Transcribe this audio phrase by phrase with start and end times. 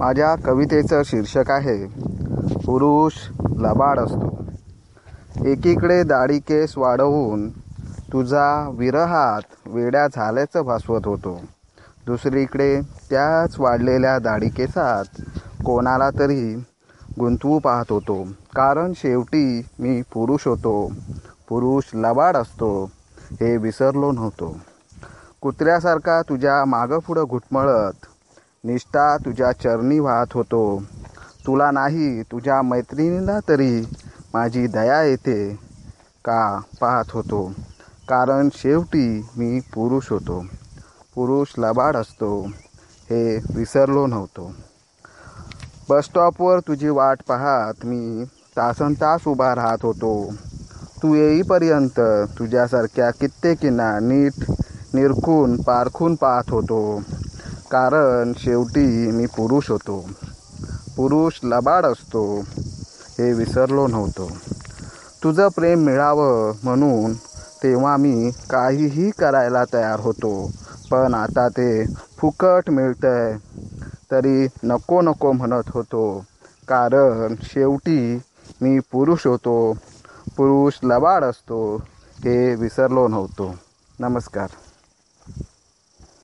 [0.00, 1.86] माझ्या कवितेचं शीर्षक आहे
[2.66, 3.12] पुरुष
[3.58, 4.44] लबाड असतो.
[5.44, 7.50] एकीकडे दाढी केस वाढवून
[8.12, 11.40] तुझा विरहात वेड्या झाल्याचं भासवत होतो.
[12.06, 15.04] दुसरीकडे त्याच वाढलेल्या दाढी केसात
[15.64, 16.54] कोणाला तरी
[17.18, 18.24] गुंतवू पाहत होतो.
[18.54, 20.92] कारण शेवटी मी पुरुष होतो.
[21.48, 22.90] पुरुष लबाड असतो
[23.30, 24.56] हे विसरलो नव्हतो.
[25.40, 28.06] कुत्र्यासारखा तुझ्या मागं पुढं घुटमळत
[28.64, 30.82] निष्ठा तुझ्या चरणी वाहत होतो.
[31.46, 33.80] तुला नाही तुझ्या मैत्रिणीला तरी
[34.34, 35.54] माझी दया येते
[36.24, 37.52] का पाहत होतो.
[38.08, 40.44] कारण शेवटी मी पुरुष होतो.
[41.14, 42.46] पुरुष लबाड असतो.
[43.10, 44.52] हे विसरलो नव्हतो.
[45.90, 48.24] बसस्टॉपवर तुझी वाट पाहत मी
[48.56, 50.34] तासन तास उभा राहत होतो.
[51.02, 52.00] तू येईपर्यंत
[52.38, 54.50] तुझ्यासारख्या कित्येकींना नीट
[54.94, 57.02] निरखून पारखून पाहत होतो.
[57.70, 60.08] कारण शेवटी मी पुरुष होतो.
[60.96, 62.40] पुरुष लबाड असतो.
[63.18, 64.30] हे विसरलो नव्हतो.
[65.24, 67.14] तुझं प्रेम मिळावं म्हणून
[67.62, 70.50] तेव्हा मी काहीही करायला तयार होतो.
[70.90, 71.86] पण आता ते
[72.18, 73.36] फुकट मिळतंय.
[74.10, 76.24] तरी नको नको म्हणत होतो.
[76.68, 78.20] कारण शेवटी
[78.60, 79.72] मी पुरुष होतो.
[80.36, 81.76] पुरुष लबाड असतो.
[82.24, 83.54] हे विसरलो नव्हतो.
[84.00, 84.46] नमस्कार.